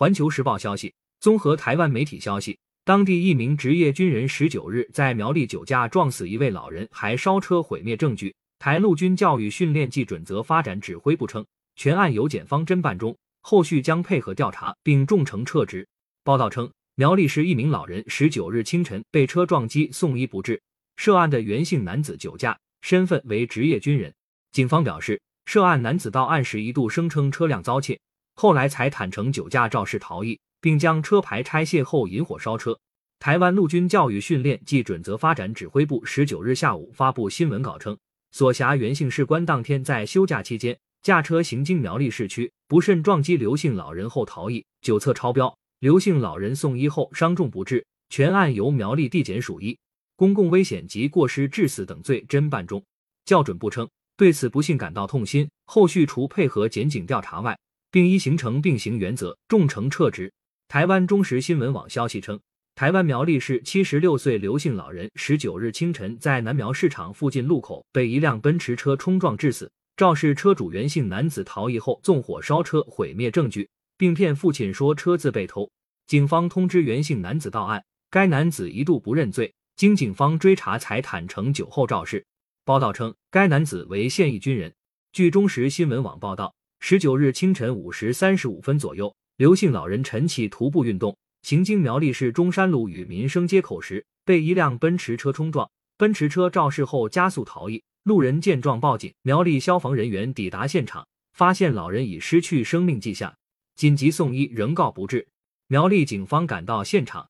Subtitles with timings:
[0.00, 8.34] 环球时报消息，综合台湾媒体消息，当地一名职业军人十九日在苗栗酒驾撞死一位老人，还烧车毁灭证据。
[8.58, 11.44] 台陆军教育训练暨准则发展指挥部称，
[11.76, 15.86] 全案由检方侦办中，后续将配合调查，并重惩撤职。
[16.24, 20.58] 报道称，苗栗市一名老人十九日清晨被车撞击送医不治，
[20.96, 24.10] 涉案的袁姓男子酒驾，身份为职业军人。
[24.50, 28.00] 警方表示，涉案男子到案时一度声称车辆遭窃。
[28.40, 32.74] 后来才坦诚酒驾肇事逃逸，并将车牌拆卸后引火烧车。
[33.18, 37.94] 台湾陆军教育训练暨准则发展指挥部十九日下午发布新闻稿称，
[38.32, 47.84] 所辖原姓士官当天在休假期间驾车行经苗栗市区，不慎撞击刘姓老人后逃逸，酒测超标，刘姓老人送医后伤重不治。
[48.08, 49.78] 全案由苗栗地检署一
[50.16, 52.82] 公共危险及过失致死等罪侦办中。
[53.26, 57.58] 校准部称对此不幸感到痛心，后续除配合检警调查外，
[57.90, 60.32] 并依形成并行原则，重惩撤职。
[60.68, 62.38] 台湾中时新闻网消息称，
[62.74, 69.70] 台湾苗栗市七十六岁刘姓老人十九日清晨在南苗市场附近路口被一辆奔驰车冲撞致死。
[69.96, 73.68] 肇事车主袁姓男子逃逸后纵火烧车毁灭证据，
[73.98, 75.70] 并骗父亲说车子被偷。
[76.06, 82.24] 警方通知袁姓男子到案，该男子一度不认罪，经警方追查才坦诚酒后肇事。
[82.64, 84.72] 报道称，该男子为现役军人。
[85.12, 86.54] 据中时新闻网报道。
[86.82, 95.70] 十九日清晨五时三十五分左右，刘姓老人晨起徒步运动，行经苗栗市中山路与民生街口时，被一辆奔驰车冲撞。
[95.96, 103.36] 奔驰车肇事后加速逃逸，路人见状报警，苗栗消防人员抵达现场，发现老人已失去生命迹象，
[103.76, 105.28] 紧急送医，仍告不治。
[105.68, 107.28] 苗栗警方赶到现场，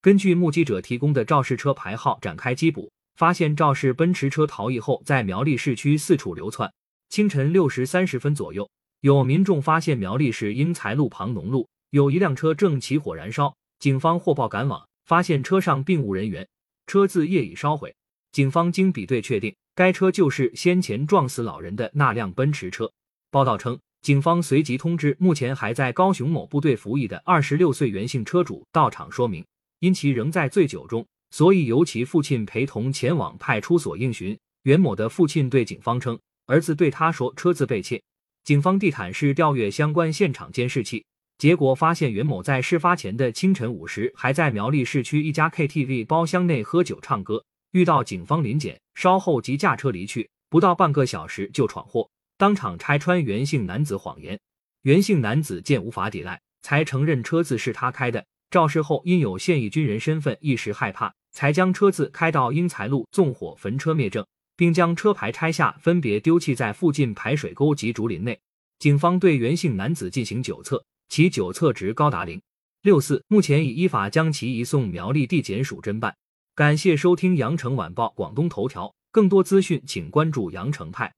[0.00, 6.72] 根据目击者提供的肇事车牌号展开缉捕，发现肇事奔驰车逃逸后在苗栗市区四处流窜。
[7.08, 8.68] 清晨六时三十分左右，
[9.00, 16.46] 有民众发现苗栗市英才路旁农路有一辆车正起火燃烧，警方获报赶往，发现车上并无人员，
[16.86, 17.94] 车子业已烧毁。
[18.30, 22.92] 警方经比对确定，该车就是先前撞死老人的那辆奔驰车。
[23.30, 29.42] 报道称，警方随即通知目前还在高雄某部队服役的二十六岁袁姓车主到场说明，
[29.80, 34.38] 因其仍在醉酒中，所以由其父亲陪同前往派出所应询。
[34.64, 36.18] 袁某的父亲对警方称。
[36.48, 38.02] 儿子对他说：“车子被窃。”
[38.42, 41.04] 警方地毯式调阅相关现场监视器，
[41.36, 52.08] 结果发现袁某在事发前的清晨五时还在苗栗市区一家 KTV 包厢内喝酒唱歌，遇到警方临检，稍后即驾车离去，不到半个小时就闯祸，
[52.38, 54.40] 当场拆穿袁姓男子谎言。
[54.82, 58.24] 袁姓男子见无法抵赖，才承认车子是他开的。
[58.50, 64.26] 肇事后因有现役军人身份，一时害怕，才将车子开到英才路纵火焚车灭证。
[64.58, 68.36] 并将车牌拆下，分别丢弃在附近排水沟及竹林内。
[68.80, 72.42] 警方对袁姓男子进行酒测，其酒测值高达零
[72.82, 76.16] 六四，目前已依法将其移送苗栗地检署侦办。
[76.56, 81.14] 感谢收听羊城晚报广东头条，更多资讯请关注羊城派。